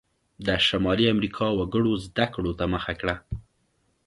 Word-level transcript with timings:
د 0.45 0.47
شمالي 0.67 1.05
امریکا 1.13 1.47
وګړو 1.59 1.93
زده 2.05 2.25
کړو 2.33 2.51
ته 2.59 2.65
مخه 2.73 2.93
کړه. 3.01 3.15